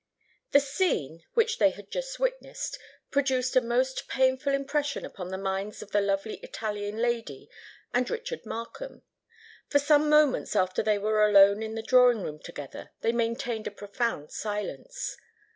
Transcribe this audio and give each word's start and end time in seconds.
The 0.51 0.59
scene, 0.59 1.25
which 1.35 1.59
they 1.59 1.69
had 1.69 1.91
just 1.91 2.19
witnessed, 2.19 2.79
produced 3.11 3.55
a 3.55 3.61
most 3.61 4.07
painful 4.07 4.51
impression 4.51 5.05
upon 5.05 5.27
the 5.29 5.37
minds 5.37 5.83
of 5.83 5.91
the 5.91 6.01
lovely 6.01 6.37
Italian 6.37 6.97
lady 6.97 7.51
and 7.93 8.09
Richard 8.09 8.43
Markham. 8.43 9.03
For 9.67 9.77
some 9.77 10.09
moments 10.09 10.55
after 10.55 10.81
they 10.81 10.97
were 10.97 11.23
alone 11.23 11.61
in 11.61 11.75
the 11.75 11.83
drawing 11.83 12.23
room 12.23 12.39
together, 12.39 12.89
they 13.01 13.11
maintained 13.11 13.67
a 13.67 13.69
profound 13.69 14.31
silence. 14.31 15.17